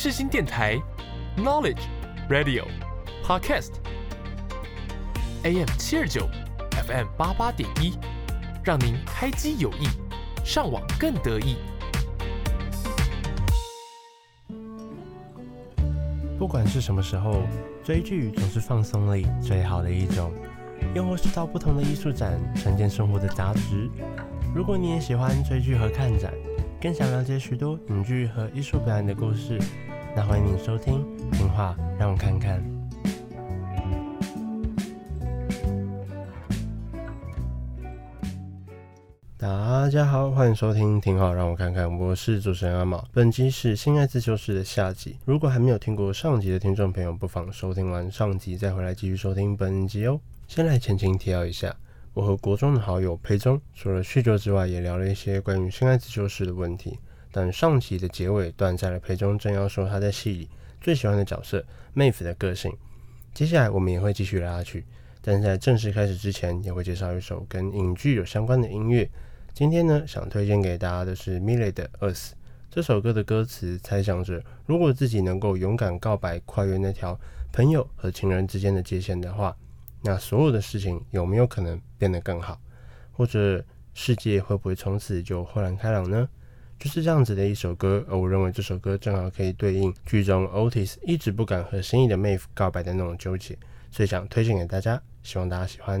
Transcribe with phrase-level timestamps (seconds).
[0.00, 0.80] 世新电台
[1.36, 1.80] ，Knowledge
[2.30, 2.64] Radio
[3.24, 3.66] Podcast，AM
[5.76, 6.28] 七二九
[6.86, 7.98] ，FM 八八点一，
[8.62, 9.88] 让您开机有益，
[10.44, 11.56] 上网更得意。
[16.38, 17.42] 不管是什么时候，
[17.82, 20.32] 追剧总是放松里最好的一种，
[20.94, 23.90] 又或是到不同的艺术展，沉淀生活的杂质。
[24.54, 26.32] 如果你也喜欢追剧和看展，
[26.80, 29.58] 更想了解许多影剧和艺术表演的故事，
[30.18, 32.60] 那欢迎你收听《听话让我看看》。
[39.36, 43.06] 大家好，欢迎收听《听话让我看看》，我是主持人阿毛。
[43.12, 45.16] 本集是《性爱自修室》的下集。
[45.24, 50.20] 如果还没有听过上集的听众朋友，不妨收听完上集再回来继续收听本集哦。
[50.48, 51.72] 先来前情提要一下。
[52.12, 56.98] 我和国中的好友裴中，除了叙旧之外，也聊了一些关于性爱自修室的问题。
[57.30, 60.48] 但上集的结尾断在了裴中正要说他在戏里
[60.80, 62.72] 最喜欢的角色妹夫的个性。
[63.34, 64.84] 接下来我们也会继续聊下去，
[65.22, 69.08] 但是在正式开始之前，也会介绍一首跟影剧有相关的音乐。
[69.52, 72.32] 今天呢，想推荐给大家的是 Milet 的《Us》
[72.70, 77.18] 这首歌的歌词，猜想着如果自己能够勇敢告白，跨越那条
[77.52, 79.56] 朋友和情人之间的界限的话。
[80.00, 82.60] 那所有的事情有没有可能变得更好，
[83.12, 86.28] 或者世界会不会从此就豁然开朗呢？
[86.78, 93.58] 就是这样子的一首歌，而我认为这首歌正好可以对应剧中 Otis 一直不敢和心仪的妹夫告白的那种纠结，
[93.90, 96.00] 所以想推荐给大家，希望大家喜欢。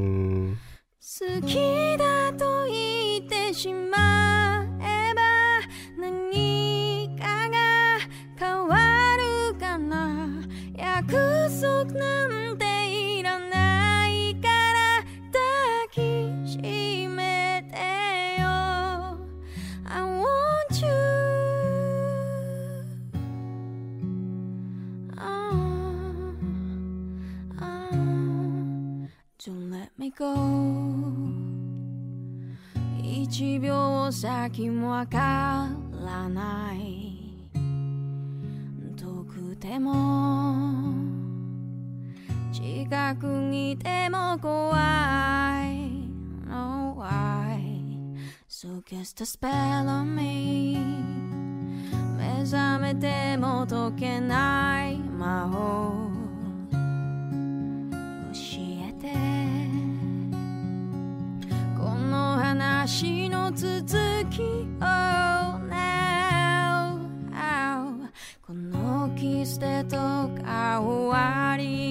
[34.48, 37.18] 先もわからない。
[37.52, 40.90] 远くても
[42.50, 44.74] 近くにいても怖
[45.64, 45.90] い。
[46.48, 47.60] No why?
[48.48, 50.78] So cast a spell on me.
[52.16, 55.87] 目覚めても解けない魔法。
[70.58, 71.87] ahoari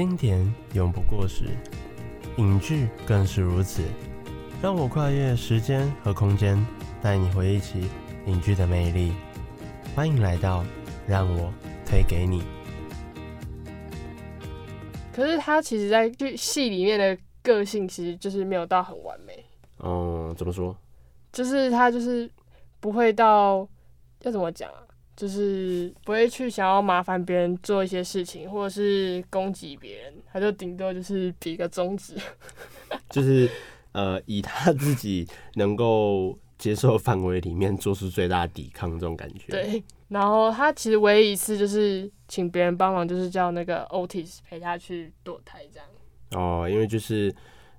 [0.00, 0.40] 经典
[0.72, 1.44] 永不过时，
[2.38, 3.82] 影剧更是如此。
[4.62, 6.66] 让我跨越时间和空间，
[7.02, 7.86] 带你回忆起
[8.24, 9.12] 影剧的魅力。
[9.94, 10.64] 欢迎来到
[11.06, 11.52] 让我
[11.84, 12.42] 推给你。
[15.12, 19.44] 可是他其实在剧戏里面的个性，其实就是没有到很完美。
[19.80, 20.74] 嗯，怎么说？
[21.30, 22.30] 就是他就是
[22.80, 23.68] 不会到
[24.22, 24.80] 要怎么讲啊？
[25.20, 32.16] 就是不会去想要麻烦别人做一些事情，或者是攻击别人，他就顶多就是比个中指，
[33.10, 33.46] 就是
[33.92, 39.52] 呃，以他 自己能够接受范围里面做出最大抵抗这种感觉。
[39.52, 45.86] 对，然后他其实唯一一次就是请别人帮忙，就是叫那个 Otis 陪他去堕胎这样。
[46.32, 47.30] 哦，因为就是，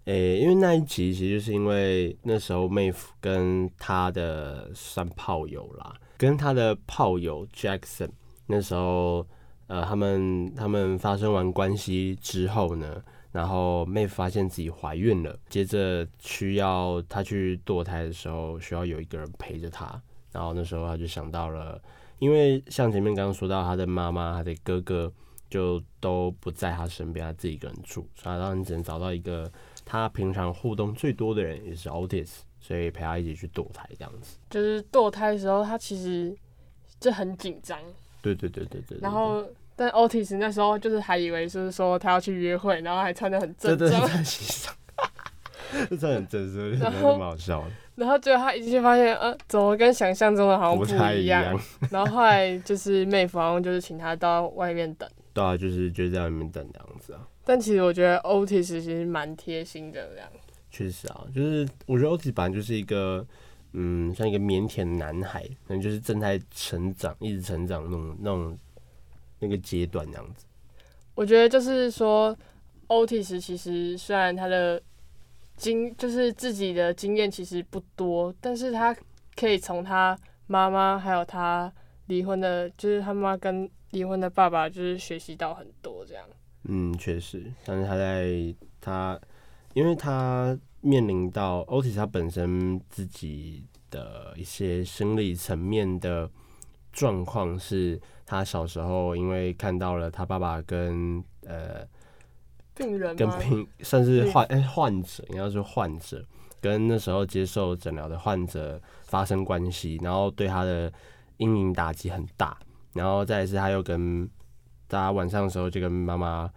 [0.05, 8.11] 诶、欸，因为那一集其实就是因为那时候 Maeve 跟他的算炮友啦，跟他的炮友 Jackson
[8.45, 9.25] 那时候，
[9.65, 19.99] 呃，他们他们发生完关系之后呢，然后妹发现自己怀孕了，接着需要他去堕胎的时候，需要有一个人陪着他，
[20.31, 21.81] 然后那时候他就想到了。
[22.19, 25.11] 因为像前面刚刚说到，他的妈妈、他的哥哥
[25.49, 29.51] 就都不在他身边，他自己一个人住，所以他当然只能找到一个
[29.91, 32.29] 他平常互动最多的人，也是 Otis，
[32.61, 34.37] 所以陪他一起去堕胎这样子。
[34.49, 36.33] 就是堕胎的时候，他其实
[36.97, 37.77] 就很紧张。
[38.21, 38.99] 对对对对对，对。
[39.01, 39.45] 然后，
[39.75, 43.89] 但 Otis 那时候就是还以为是说他要去约会，然后还穿的很正装，
[45.89, 47.71] 这穿很正式，然后蛮好笑的。
[47.95, 50.97] 然后最后他一进去发现，呃，怎么跟想象中的好像不一样？
[50.97, 51.59] 不太一样。
[51.89, 55.09] 然后后来就是妹夫好像就是请他到外面等。
[55.33, 57.27] 对啊，就是就在外面等这样子啊。
[57.43, 60.29] 但其实我觉得 Otis 其实蛮贴心的这样。
[60.69, 63.25] 确实啊，就是我觉得 Otis 本来就是一个，
[63.73, 68.57] 嗯，像一个腼腆男孩，可能就是正在成长，一直成长那种那种
[69.39, 70.45] 那个阶段这样子。
[71.15, 72.37] 我觉得就是说
[72.87, 74.81] ，Otis 其实虽然他的。
[75.57, 78.95] 经就是自己的经验其实不多，但是他
[79.35, 80.17] 可以从他
[80.47, 81.71] 妈妈还有他
[82.07, 86.25] 离婚的，就是他妈跟离婚的爸爸，就是学习到很多这样。
[86.63, 89.19] 嗯，确实，但是他在他，
[89.73, 96.29] 因为他面临到 Otis 他本身自己的一些心理层面的
[96.91, 101.87] 状况，是他小时候因为看到了他爸爸跟呃。
[102.73, 106.25] 病人跟病算是患哎患者，应该说患者
[106.61, 110.91] 跟那时候接受诊疗的患者发生关系，然后对他的
[111.37, 112.57] 阴影打击很大。
[112.93, 114.27] 然后再是他又跟
[114.91, 116.51] 大家晚上的时候就跟妈妈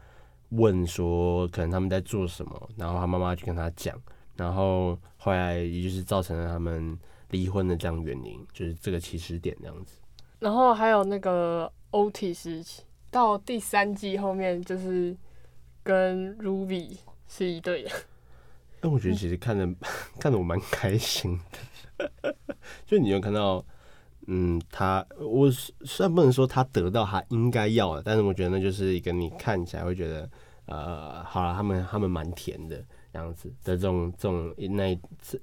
[0.48, 3.96] 问说，可能他们在做什么，然后他妈妈就跟他讲，
[4.34, 6.98] 然后后来也就是造成了他们
[7.30, 10.00] 离婚的这样原因，就是这个起始点这样子。
[10.40, 15.16] 然后还有那个 Otis 到第三季后面就是。
[15.86, 16.96] 跟 Ruby
[17.28, 17.90] 是一对的，
[18.80, 19.76] 但我觉得其实看的、嗯、
[20.18, 21.38] 看的我蛮开心
[21.98, 22.10] 的，
[22.88, 23.62] 就你有看到，
[24.26, 30.28] 嗯，他我虽然不能说他得到他应该要的，但是我觉得那就是一个你看起来会觉得，
[30.66, 32.82] 呃，好了，他们他们蛮甜的
[33.12, 34.98] 这样子的这种这种那一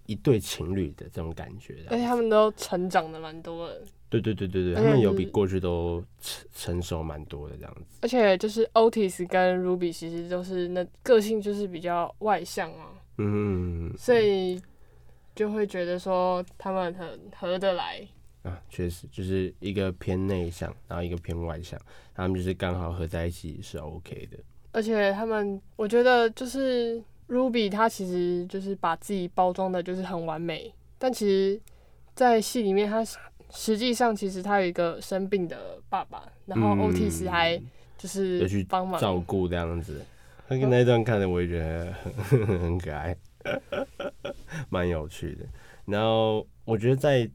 [0.06, 3.82] 一对情侣的这种感觉，而且他们都成长的蛮多的。
[4.10, 8.00] 对对对对对，他们有比过去都成成熟蛮多的这样子。
[8.02, 14.62] 而且就是 Otis 跟 Ruby 其实都是那个性就是比较外向啊，嗯，所以
[15.34, 18.06] 就会觉得说他们很合得来
[18.44, 18.62] 啊。
[18.70, 21.80] 确实，就是一个偏内向，然后一个偏外向，
[22.14, 24.38] 他们就是刚好合在一起是 OK 的。
[24.72, 31.62] 而且他们，我觉得就是 Ruby 他其实就是把自己包装的就是很完美，但其实，
[32.14, 33.06] 在戏里面他。
[33.54, 37.62] 实际上，其实他有一个生病的爸爸，然后 Otis 还
[37.98, 40.02] 就是去帮忙照顾这样子。
[40.48, 41.92] 那个那一段看的我也觉得
[42.24, 43.14] 很 很可爱，
[44.72, 45.46] 蛮有趣的。
[45.84, 47.30] 然后我觉得在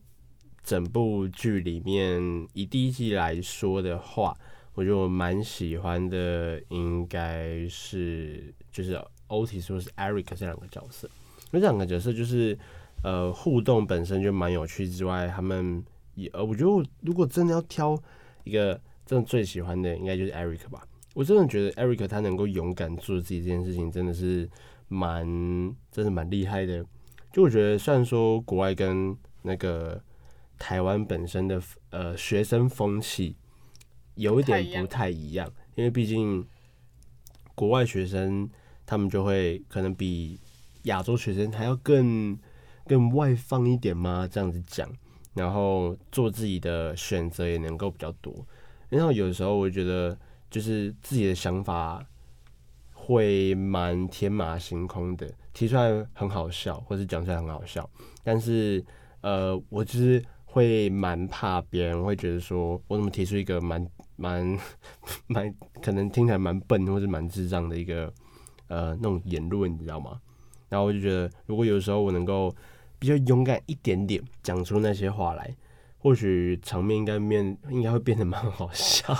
[0.66, 2.20] 整部剧里面，
[2.52, 4.36] 以第一季来说的话，
[4.74, 11.08] 我觉得我蛮喜欢的应该是就是 Otis 或是 Eric 这两个角色。
[11.52, 12.58] 因为这两个角色就是
[13.02, 15.82] 呃互动本身就蛮有趣之外，他们。
[16.16, 17.94] 也呃，我觉得如果真的要挑
[18.42, 20.82] 一个真的最喜欢的，应该就是 Eric 吧。
[21.12, 24.49] 我真的觉得 Eric 他能够勇敢做自己这件事情，真的是
[24.88, 25.26] 蛮
[25.92, 26.82] 真的蛮厉害的。
[27.35, 30.02] 就我觉得，虽然说国外跟那个
[30.58, 33.36] 台湾本身的呃学生风气
[34.14, 36.46] 有一点不太一样，因为毕竟
[37.54, 38.48] 国外学生
[38.84, 40.38] 他们就会可能比
[40.82, 42.38] 亚洲学生还要更
[42.86, 44.88] 更外放一点嘛，这样子讲。
[45.34, 48.34] 然后做自己的选择也能够比较多，
[48.88, 50.18] 然后有时候我觉得
[50.50, 52.02] 就是自己的想法
[52.94, 57.86] 会蛮天马行空的，提出来很好笑，或者讲出来很好笑，
[58.25, 58.82] 但是
[59.20, 60.25] 呃，我就是
[60.56, 63.86] 会蛮怕别人会觉得说我怎么提出一个蛮
[64.16, 64.58] 蛮
[65.26, 68.10] 蛮可能听起来蛮笨或者蛮智障的一个
[68.68, 70.18] 呃那种言论，你知道吗？
[70.70, 72.54] 然后我就觉得如果有时候我能够。
[72.98, 75.54] 比较勇敢一点点，讲出那些话来，
[75.98, 79.14] 或许场面应该面应该会变得蛮好笑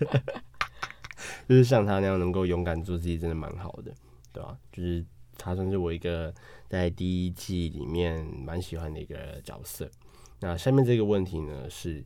[0.00, 0.20] 的。
[1.48, 3.94] 就是像他那样能够勇敢做自己，真的蛮好的，
[4.32, 4.58] 对吧？
[4.72, 5.06] 就是
[5.38, 6.34] 他算是我一个
[6.68, 9.88] 在第一季里面蛮喜欢的一个角色。
[10.40, 12.02] 那下面这个问题呢，是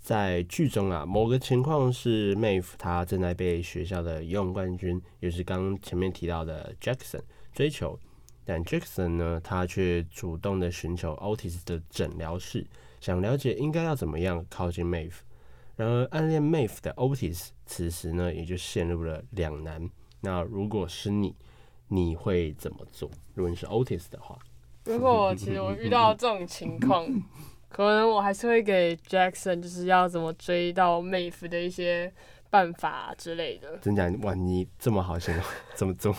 [0.00, 7.20] 在剧中啊，某个情况是 Mave 他正在被学校的游泳冠军，也是刚前面提到的 Jackson
[7.52, 7.98] 追求，
[8.44, 12.66] 但 Jackson 呢，他却主动的寻求 Otis 的诊疗室，
[13.00, 15.20] 想了解应该要怎么样靠近 Mave。
[15.76, 19.90] 然而，暗恋 Mave 的 Otis 此时呢，也就陷入了两难。
[20.20, 21.34] 那如果是你，
[21.88, 23.10] 你会怎么做？
[23.34, 24.38] 如果你是 Otis 的话，
[24.84, 27.06] 如果我其实我遇到这种情况。
[27.76, 32.12] 可能我还是会给 Jackson，就是要怎么追到 Maeve 的一些
[32.48, 33.76] 办法之类的。
[33.78, 34.08] 真假？
[34.22, 35.34] 哇，你这么好心，
[35.74, 36.16] 怎么怎么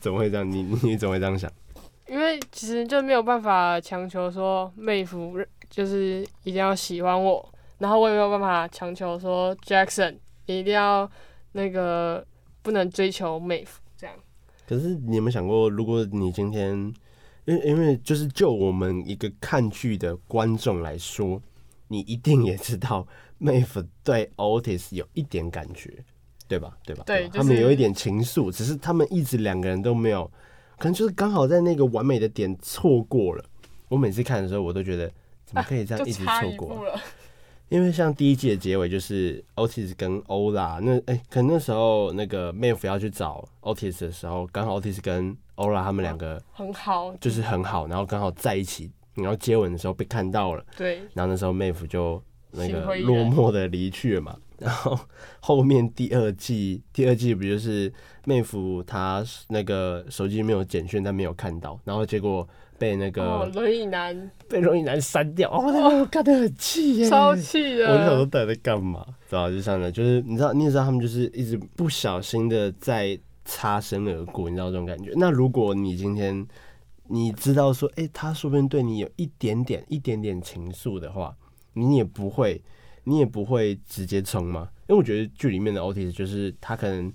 [0.00, 0.50] 怎么会这样？
[0.50, 1.48] 你你怎么会这样想？
[2.08, 11.08] 因为其实就没有办法强求说 Maeve 就是一定要喜欢我，然后我也没有办法强求说 Jackson 一定要
[11.52, 12.26] 那个
[12.62, 14.16] 不能追求 Maeve 这样。
[14.66, 16.92] 可是你有没有想过，如果你今天？
[17.46, 21.40] 因因为就是就我们一个看剧的观众来说，
[21.88, 23.06] 你一定也知道
[23.40, 26.04] Maeve 对 Otis 有一点感觉，
[26.46, 26.76] 对吧？
[26.84, 27.04] 对吧？
[27.06, 30.30] 对，他们有一点情愫，只是他们一直两个人都没有，
[30.76, 33.44] 可能就是刚好在那个完美的点错过了。
[33.88, 35.10] 我每次看的时候，我都觉得
[35.44, 36.84] 怎么可以这样一直错过？
[37.68, 54.36] 因为像第一季的结尾就是 Otis 跟 Ola，那哎、欸，可能那时候那个 Maeve 要去找 Otis 的时候，刚好 Otis 跟 Ola 他们两个很好，就是很好，然后刚好在一起，然后接吻的时候被看到了，对，然后那时候 Maeve 就那个落寞的离去了嘛。
[54.58, 54.98] 然后
[55.40, 57.92] 后面第二季，第二季不就是
[58.24, 62.48] Maeve 他那个手机没有简讯，但没有看到，然后结果。
[62.78, 67.90] 被那个轮椅男被轮椅男删掉，哦，那个看得很气耶，超气的。
[67.90, 69.04] 我就想说，到底在干嘛？
[69.28, 75.12] 知道就像呢，就是你知道，你也知道，他们就是一直不小心的在擦身而过，你知道这种感觉。
[75.16, 76.46] 那如果你今天
[77.08, 81.34] 你知道说，哎，他说不定对你有一点点、一点点情愫的话，
[81.72, 82.62] 你也不会，
[83.04, 84.68] 你也不会直接冲吗？
[84.88, 87.12] 因为我觉得剧里面的 Otis 就是他可能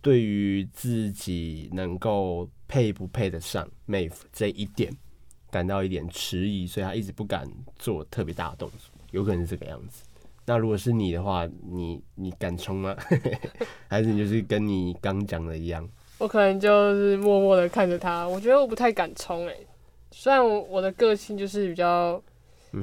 [0.00, 2.48] 对于自己能够。
[2.68, 4.92] 配不配得上 Maeve 这一点
[5.50, 7.46] 感到一点迟疑，所以他一直不敢
[7.78, 8.78] 做特别大的动作，
[9.12, 10.04] 有可能是这个样子。
[10.44, 12.96] 那如果是你的话，你你敢冲吗？
[13.88, 15.88] 还是你就是跟你刚讲的一样？
[16.18, 19.66] 我可能就是默默的看着他，我觉得我不太敢冲诶。
[20.10, 22.22] 虽然我我的个性就是比较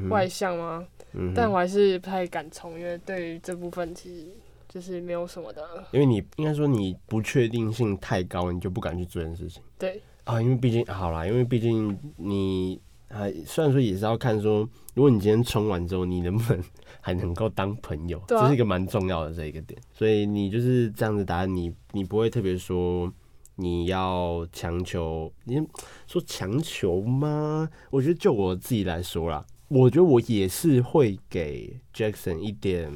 [0.09, 4.27] 外向嘛，嗯、但我还是不太敢冲，因为对于这部分其实。
[4.73, 5.61] 就是没有什么的，
[5.91, 9.61] 因为你应该说你不确定性太高，你就不敢去做这件事情。
[9.77, 16.63] 对啊，因为毕竟好啦，因为毕竟你还虽然说也是要看说，如果你今天冲完之后，你能不能
[17.01, 19.79] 还能够当朋友，啊、这是一个蛮重要的这一个点。
[19.93, 23.13] 所以你就是这样子答案，你你不会特别说
[23.57, 25.61] 你要强求，你
[26.07, 27.69] 说强求吗？
[27.91, 32.91] 我觉得就我自己来说啦，我觉得我也是会给 Jackson 一点。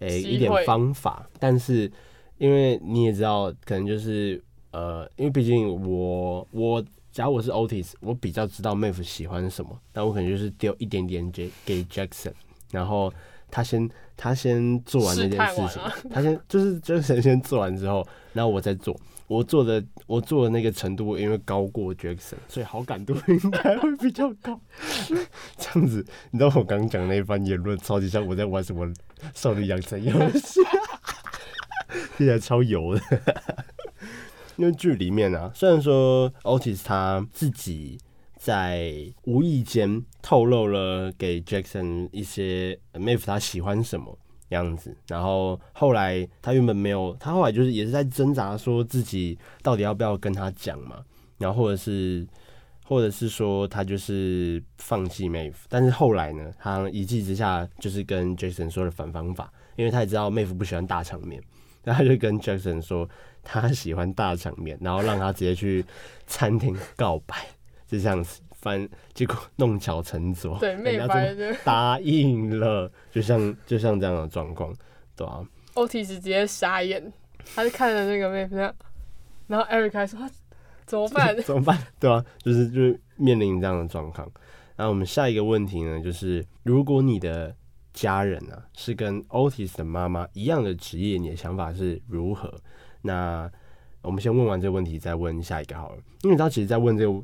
[0.00, 1.90] 诶、欸，一点方法，但是
[2.38, 4.42] 因为你也知道，可能就是
[4.72, 12.32] 呃，因为毕竟我我假如我是 Otis，我比较知道 Maeve 喜欢什么，但我可能就是丢一点点给给 Jackson，
[12.70, 13.12] 然后
[13.50, 18.98] 他先他先做完那件事情，他先就是 Jackson 先做完之后，然后我再做，
[19.30, 24.60] 我做的我做的那个程度因为高过 Jackson，所以好感度应该会比较高。
[25.56, 28.92] 这样子，你知道我刚讲那一番言论，超级像我在玩什么？
[29.32, 30.60] 少女养成游戏，
[32.18, 33.00] 听起来超油的。
[34.56, 38.00] 因为剧里面啊，虽然说 Otis 他自己
[38.36, 44.18] 在无意间透露了给 Jackson 一些 m a v 他喜欢什么
[44.50, 51.02] 样子，然后后来他原本没有，他后来就是也是在挣扎，说自己到底要不要跟他讲嘛，
[51.38, 52.26] 然后或者是。
[52.82, 61.40] 或者是说他就是放弃 Maeve，但是后来呢，他一气之下就是跟 Jason 说了反方法，因为他也知道 Maeve 不喜欢大场面，
[61.84, 63.08] 然后他就跟 Jason 说
[63.44, 65.84] 他喜欢大场面，然后让他直接去
[66.26, 67.36] 餐厅告白，
[67.86, 74.74] 就这样子，反 结果弄巧成拙，对，人家就 答应了，就像就像这样的状况，
[75.16, 75.42] 对啊
[75.74, 77.12] ，Otis 直接傻眼，
[77.54, 78.72] 他就看着那个 Maeve，
[79.46, 80.20] 然后 Eric 还说。
[80.86, 81.36] 怎么办？
[81.46, 81.78] 怎么办？
[82.00, 84.28] 对啊，就是就是面临这样的状况。
[84.74, 87.54] 那我们下一个问题呢，就是如果你的
[87.92, 92.52] 家人啊是跟 Otis 的妈妈一样的职业，你的想法是如何？
[93.02, 93.48] 那
[94.02, 95.98] 我们先问完这个问题，再问下一个好了。
[96.22, 97.22] 因为他其实在问这个，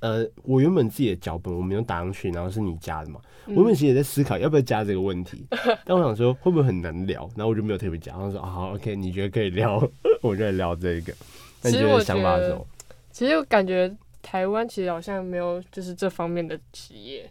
[0.00, 3.20] 呃，我原本自己的脚本我没有打上去，然后是你加的嘛。
[3.46, 5.46] 我原本其实也在思考要不要加这个问题，
[5.84, 8.16] 但我想说会不会很难聊，然后我就没有特别讲。
[8.16, 9.76] 然后说啊，好，OK，你觉得可以聊，
[10.22, 11.12] 我就来聊这个。
[11.62, 12.66] 那你觉得想法是什么？
[13.10, 17.28] 其实我感觉台湾其实好像没有就是这方面的职业，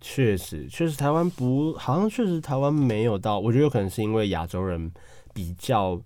[0.00, 4.90] 确实，确实台湾不，好像确实台湾没有到，我觉得有可能是因为亚洲人
[5.34, 6.00] 比较，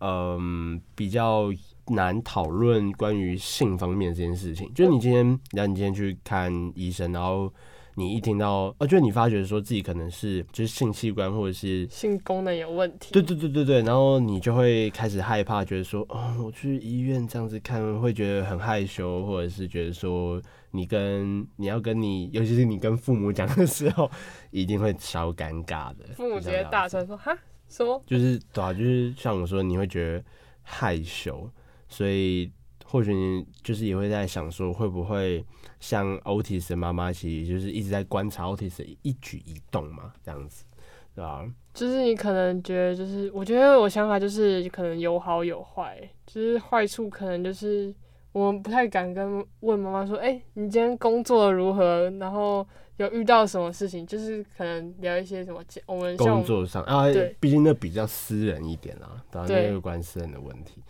[0.00, 1.50] 嗯，比较
[1.88, 4.72] 难讨论关于性方面这件事情。
[4.74, 7.52] 就是你今天，然后你今天去看医生，然后。
[7.94, 24.10] 你一听到，呃，就是你发觉说自己可能是就是性器官或者是性功能有问题，对对对对对，然后你就会开始害怕，觉得说，哦，我去医院这样子看会觉得很害羞，或者是觉得说你跟你要跟你，尤其是你跟父母讲的时候，
[24.50, 26.06] 一定会超尴尬的。
[26.14, 27.36] 父母直接大声说，哈，
[27.68, 28.02] 什么？
[28.06, 30.24] 就是对啊，就是像我说，你会觉得
[30.62, 31.46] 害羞，
[31.92, 32.50] 所以
[32.84, 35.44] 或许你就是也会在想说，会不会？
[35.80, 40.64] 像 Otis 的妈妈，其实就是一直在观察 Otis 的一举一动嘛，这样子，
[41.12, 41.44] 对吧？
[41.74, 47.92] 就是你可能觉得，就是我觉得我想法就是可能有好有坏，就是坏处可能就是
[48.30, 52.08] 我们不太敢跟问妈妈说，哎、欸，你今天工作如何？
[52.20, 52.64] 然后
[52.98, 54.06] 有遇到什么事情？
[54.06, 60.80] 就是可能聊一些什么我们工作上啊，对，毕竟那比较私人一点啊，当然那个关私人的问题。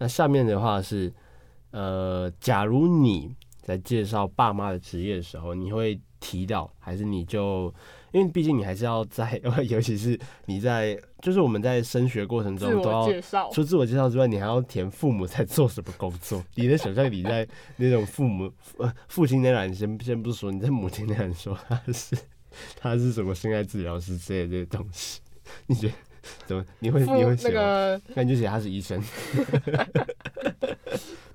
[0.00, 1.12] 那下面的话是，
[1.70, 3.32] 呃，假如你。
[3.62, 7.72] 在介绍爸妈的职业的时候，你会提到，还是你就
[8.10, 13.08] 因为毕竟你还是要在， 尤其是你在，就是我们在升学过程中都要
[13.52, 16.42] 除自我介绍之外，你还要填父母在做什么工作。
[16.56, 22.16] 你的想象，你在那种父母呃父亲那栏，先先不说，你在母亲那栏说他是
[22.74, 25.20] 他是什么性爱治疗师之类的这些东西，
[25.66, 25.94] 你觉得
[26.46, 26.64] 怎么？
[26.78, 27.48] 你会你会写？
[27.48, 29.00] 那个，那你就写他是医生。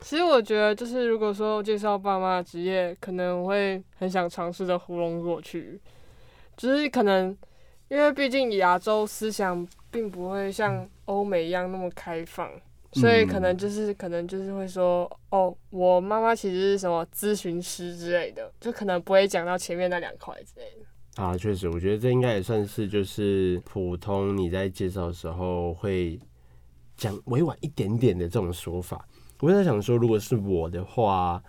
[0.02, 5.80] 其实我觉得，就是如果说介绍爸妈的职业，可能我会很想尝试着糊弄过去。
[6.56, 7.36] 就是可能，
[7.88, 12.50] 因为毕竟亚洲思想并不会像欧美一样那么开放，
[12.94, 20.86] 所以可能就是可能就是会说，哦，我妈妈其实是什么咨询师之类的，就可能不会讲到前面那两块之类的。
[21.16, 26.20] 啊，确实，我觉得这应该也算是就是普通你在介绍的时候会
[26.98, 29.08] 讲委婉一点点的这种说法。
[29.40, 31.42] 我在想说，如果是我的话，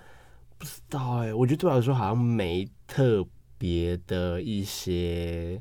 [0.57, 3.27] 不知道哎、我觉得对我来说好像没特
[3.59, 5.61] 别的一些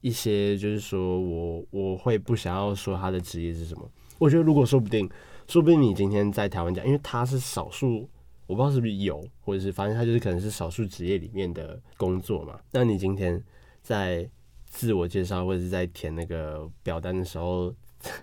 [0.00, 3.88] 一些，就是说我我会不想要说他的职业是什么。
[4.18, 5.08] 我觉得如果说不定，
[5.46, 8.08] 说不定你今天在台湾讲，因为他是少数，
[8.46, 12.60] 我不知道是不是有，或者是反正他就是可能是少数职业里面的工作嘛。
[12.72, 13.42] 那你今天
[13.82, 14.28] 在
[14.66, 17.74] 自我介绍或者是在填那个表单的时候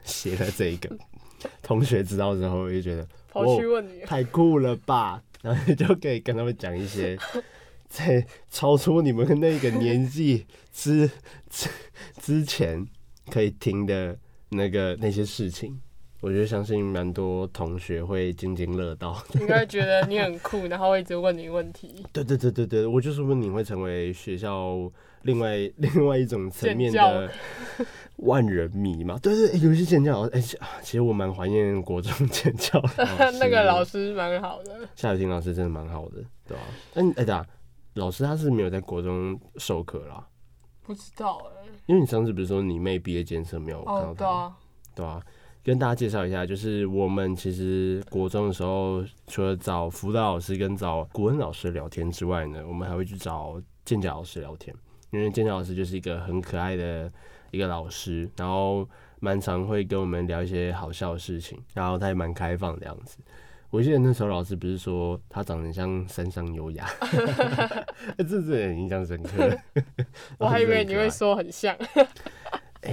[0.04, 0.98] 写了这一个，
[1.62, 3.08] 同学知道之后就觉得。
[3.30, 5.24] 跑去问你，太酷了吧！
[5.42, 7.18] 然后你就可以跟他们讲一些
[7.90, 11.10] 在超出你们那个年纪之
[11.50, 11.68] 之
[12.22, 12.88] 之前
[13.32, 14.16] 可以听的
[14.50, 15.82] 那个那些事情。
[16.24, 22.06] 我觉得相信蛮多同学会津津乐道， 应该觉得你很酷，然后会一直问你问题。
[22.14, 24.90] 对对对对对，我就是问你会成为学校
[25.24, 27.30] 另外另外一种层面的。
[28.18, 36.64] 万人迷嘛，对对，对，有些尖叫，哎、欸，其实我蛮怀念国中尖叫的那个老师蛮好的，夏雨婷老师真的蛮好的，对吧？
[36.94, 37.46] 哎哎，对啊，
[37.96, 40.26] 老师他是没有在国中授课啦，
[40.84, 44.54] 不知道哎、欸，因为你上次不是说你妹毕业检测没有看到他、哦，
[44.96, 45.22] 对啊，
[45.63, 54.76] 跟大家介绍一下，就是我们其实国中的时候，除了找辅导老师跟找国文老师聊天之外呢，我们还会去找健教老师聊天，
[55.12, 57.12] 因为健教老师就是一个很可爱的。
[57.54, 63.19] 一个老师，然后蛮常会跟我们聊一些好笑的事情，然后他也蛮开放的样子。
[63.69, 66.88] 我记得那时候老师不是说他长得像山上优雅，
[68.17, 69.56] 这是很印象深刻。
[70.39, 71.78] 我还以为你会说很像。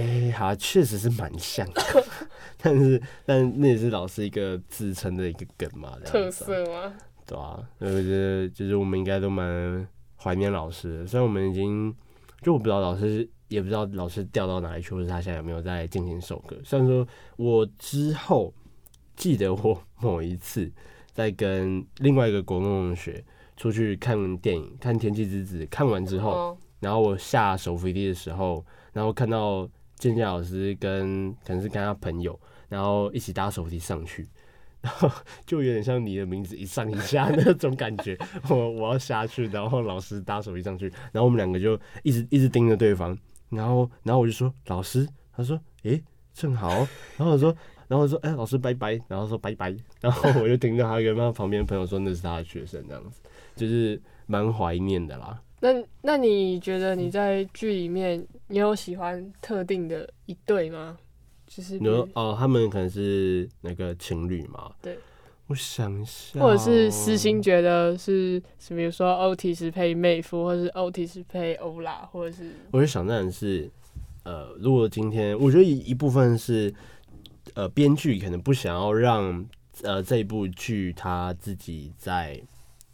[0.01, 1.81] 哎、欸，好，确实是蛮像的，
[2.57, 6.93] 但是但那也是老师一个自称的一个梗嘛，特色吗？
[7.25, 9.87] 对啊，我觉得就是我们应该都蛮
[10.17, 11.95] 怀念老师的，虽然我们已经
[12.41, 13.29] 就我不知道老师。
[13.51, 16.57] 也不知道老师调到哪里去，或者他现在有没有在进行授课。
[16.63, 18.53] 虽然说我之后
[19.17, 20.71] 记得我 某一次
[21.11, 23.21] 在跟另外一个国中同学
[23.57, 29.69] 出去看电影，看《天气之子》，看完之后，然后我下手扶梯的时候，然后看到
[30.01, 32.37] 健健老师跟可能是跟他朋友，
[32.67, 34.27] 然后一起搭手扶梯上去，
[34.81, 35.07] 然后
[35.45, 38.17] 就有点像你的名字一上一下那种感觉。
[38.49, 43.15] 我我要下去，然后老师搭手扶梯上去，然后我们两个就一直一直盯着对方。
[43.49, 46.01] 然后，然后我就说老师，他说，诶，
[46.33, 46.69] 正好。
[47.17, 47.55] 然后我说，
[47.87, 48.99] 然后我说，哎，老师拜拜。
[49.07, 49.75] 然后说拜拜。
[49.99, 53.21] 然后我就听到他跟他旁边朋友说那是他的学生，这样子，
[53.55, 55.39] 就是蛮怀念的啦。
[55.61, 60.97] 那那你觉得你在剧里面，你有喜欢特定的一对吗？
[61.47, 64.69] 就是，你说哦，他们可能是那个情侣嘛？
[64.81, 64.97] 对。
[65.47, 73.69] 我想一下、哦，或者是私心觉得是，是比如说 Otis 配妹夫，或者是 Otis 配欧拉，或者是，我就想当然是，
[74.23, 76.73] 呃，如果今天我觉得一一部分是，
[77.53, 79.45] 呃，编剧可能不想要让
[79.83, 82.41] 呃这一部剧他自己在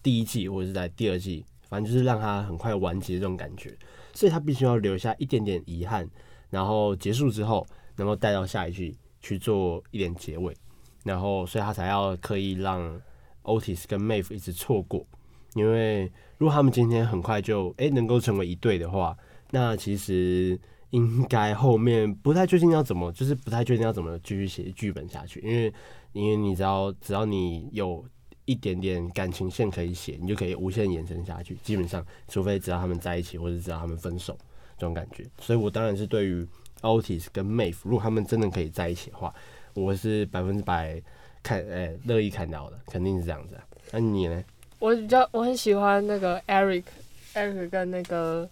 [0.01, 3.77] 第一季或者是在第二季，反正就是让他很快完结这种感觉，
[4.13, 6.09] 所以他必须要留下一点点遗憾，
[6.49, 10.55] 然后结束之后能够带到下一季去做一点结尾。
[11.03, 12.99] 然后，所以他才要刻意让
[13.43, 15.07] Otis 跟 Maeve 一直错过，
[15.53, 19.17] 因为如果他们今天很快就诶能够成为一对的话，
[19.51, 25.73] 那其实应该后面不太确定要怎么，就是不太确定要怎么继续写剧本下去，因为
[26.11, 28.03] 因为你知道，只要你有
[28.47, 31.55] 一点点感情线可以写，你就可以无限延伸下去。
[31.63, 34.35] 基本上，除非只要他们在一起，或者只要他们分手
[34.75, 35.23] 这种感觉。
[35.39, 36.47] 所以我当然是对于
[36.81, 39.31] Otis 跟 Maeve，如果他们真的可以在一起的话。
[39.73, 40.99] 我是百分之百
[41.43, 43.63] 看，诶乐意看到的，肯定是这样子啊。
[43.91, 44.43] 那你呢？
[44.79, 48.49] 我比较我很喜欢那个 Eric，Eric 跟那个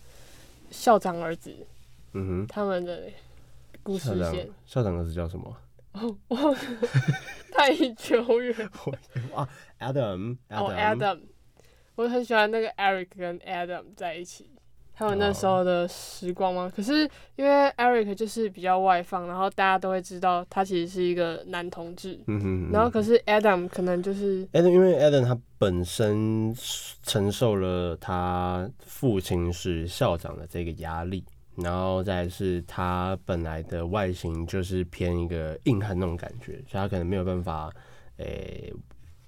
[0.70, 1.52] 校长儿子，
[2.14, 3.10] 嗯哼，他们的
[3.82, 4.48] 故事线。
[4.68, 5.52] 校长儿子叫什么？
[6.02, 6.56] 哦，
[7.52, 8.70] 太久远。
[9.34, 9.48] 啊
[9.80, 11.20] ，Adam，哦，Adam，
[11.96, 14.50] 我很喜欢那个 Eric 跟 Adam 在一起。
[14.98, 16.72] 还有那时候的时光吗？Oh.
[16.74, 17.02] 可是
[17.36, 22.18] 因为 Eric 就是比较外放，然后大家都会知道他其实是一个男同志。
[22.28, 22.72] 嗯哼。
[22.72, 26.56] 然后可是 Adam 可能就是 Adam，因为 Adam 他本身
[27.04, 31.26] 承受了他父亲是校长的这个压力，
[31.58, 37.72] 然后再是他本来的外形就是偏一个硬汉那种感觉，所以他可能没有办法
[38.18, 38.74] 诶、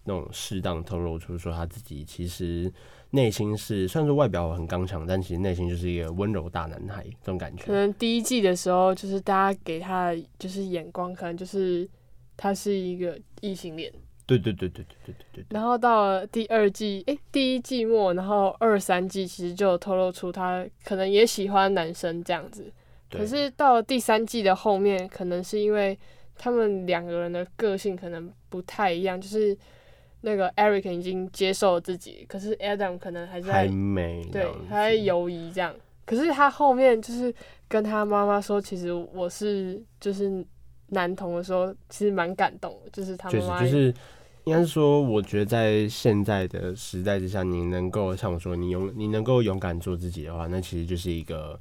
[0.03, 2.71] 那种适当透露出说他自己其实。
[3.09, 7.63] 内心是，虽然说外表很刚强，但其实内心就是一个温柔大男孩这种感觉。
[7.63, 11.89] 可能第一季的时候，就是大家给他的就是眼光，可能就是
[12.35, 13.89] 他是一个异性恋。
[14.27, 15.45] 对对对对对对对。
[15.49, 22.71] 然后到了第二季，哎、欸，第一季末，然后二三季其实就透露出他可能也喜欢男生这样子。
[23.09, 25.97] 可是到了第三季的后面，可能是因为
[26.37, 29.57] 他们两个人的个性可能不太一样，就是。
[30.21, 35.73] 那个 Eric 已经接受了自己，可是 Adam 可能还在还没对，还在犹疑这样。
[36.05, 37.33] 可是他后面就是
[37.67, 40.43] 跟他妈妈说，其实我是就是
[40.87, 42.89] 男同的时候，其实蛮感动的。
[42.89, 43.93] 就是他妈妈就是
[44.47, 51.59] 应该说，我觉得在现在的时代之下，你能够像我说，你勇你能够勇敢做自己的话，那其实就是一个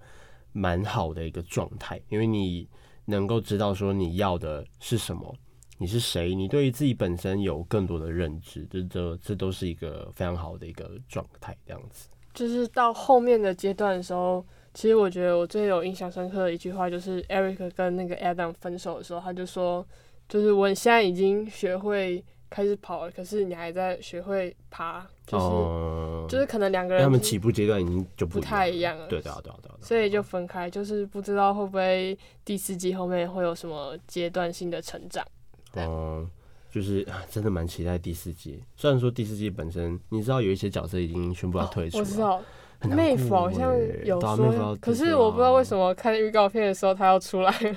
[0.52, 2.68] 蛮好的一个状态，因为你
[3.06, 5.34] 能够知道说你要的是什么。
[5.78, 6.32] 你是谁？
[6.32, 12.08] 你对于自己本身有更多的认知，这这这都是一个非常好的一个状态，这样子。
[12.32, 19.84] 就是到后面的阶段的时候，其实我觉得我最有印象深刻的一句话，就是 Eric 跟那个 Adam 分手的时候，他就说，
[20.28, 35.24] 就是我现在已经学会开始跑了，可是你还在学会爬，就是、嗯、就是可能两个人他们起步阶段已经就不，太一样了，对对对对，所以就分开，就是不知道会不会第四季后面会有什么阶段性的成长。
[35.74, 36.26] 哦，
[36.70, 38.62] 就是真的蛮期待第四季。
[38.76, 42.42] 虽然说第四季本身，你知道有一些角色已经宣布要退出了，哦、我知道。
[42.94, 47.76] 妹夫好像有说，可是我不知道为什么看预告片的时候他要出来了。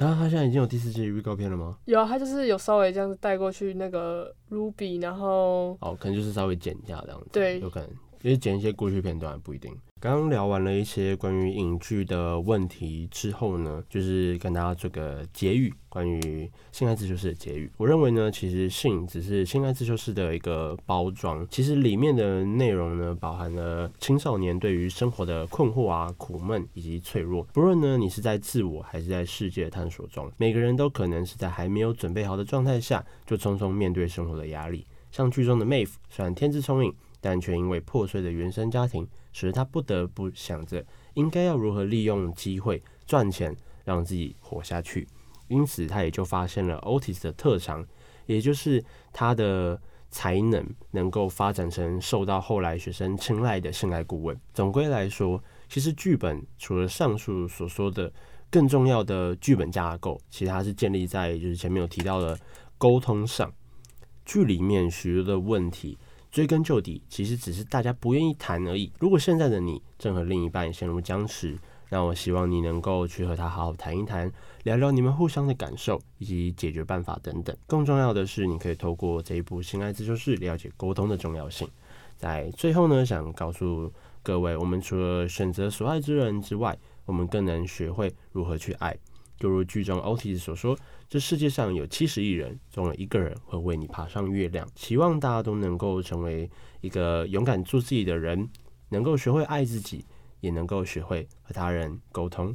[0.00, 1.76] 然后他现在已经有第四季预告片了吗？
[1.84, 7.88] 有啊，他就是有稍微这样子带过去那个 Ruby，然后哦，可能就是稍微剪一下这样子，对，有可能，
[8.22, 9.72] 也剪一些过去片段不一定。
[10.00, 16.18] 刚聊完了一些关于影剧的问题之后呢，就是跟大家做个结语，关于
[16.72, 17.70] 《性爱自修室》的结语。
[17.76, 27.42] 我认为呢，其实性只是《性爱自修室》的一个包装，其实里面的内容呢，包含了青少年对于生活的困惑啊、苦闷以及脆弱。
[27.52, 34.86] 不论呢，你是在自我还是在世界的探索中，每个人都可能是在还没有准备好的状态下，就匆匆面对生活的压力。
[35.12, 39.08] 像剧中的妹夫虽然天资聪颖，但却因为破碎的原生家庭。
[39.32, 45.06] 使得他不得不想着应该要如何利用机会赚钱，让自己活下去。
[45.46, 47.86] 因此，他也就发现了 Otis 的特长，
[48.26, 54.36] 也就是他的才能能够发展成受到后来学生青睐的性爱顾问。
[54.52, 58.12] 总归来说，其实剧本除了上述所说的
[58.50, 62.36] 更重要的剧本架构，其实它是建立在就是前面有提到的
[62.76, 63.52] 沟通上。
[64.24, 65.96] 剧里面许多的问题。
[66.30, 68.92] 追根究底，其实只是大家不愿意谈而已。
[68.98, 74.30] 如果现在的你正和另一半陷入僵持，那我希望你能够去和他好好谈一谈，
[74.62, 77.56] 聊聊你们互相的感受以及解决办法等等。
[77.66, 81.68] 更重要的是，你可以透过这一部《性爱自修室》了解沟通的重要性。
[82.16, 88.96] 在最后呢，想告诉各位，我们除了选择所爱之人之外，我们更能学会如何去爱。
[89.40, 94.68] 就如剧中 Otis 所说，这世界上有七十亿人，总有一个人会为你爬上月亮。
[94.76, 96.48] 希望大家都能够成为
[96.82, 98.50] 一个勇敢做自己的人，
[98.90, 100.04] 能够学会爱自己，
[100.40, 102.54] 也能够学会和他人沟通。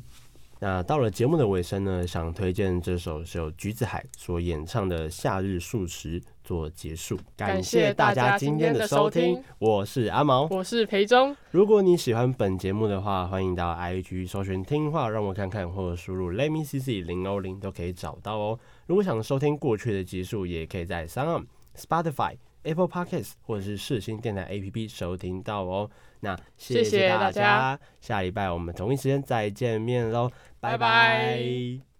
[0.60, 7.20] 那到了节目的尾声呢，想推荐这首是由橘子海所演唱的《夏日素食》做结束。
[7.36, 11.36] 感谢大家今天的收听，我是阿毛，我是培中。
[11.52, 18.60] 如果你喜欢本节目的话，欢迎到 IG 搜寻听话让我看看，或者输入 Let me cc 零幺零都可以找到哦。
[18.88, 25.90] 如果想收听过去的集数，也可以在 SoundOn、Spotify、Apple Podcasts 或者是视新电台 APP 收听到哦。
[26.20, 30.78] 那谢谢大家，下礼拜我们同一时间再见面喽，拜拜。
[30.78, 31.95] 拜拜。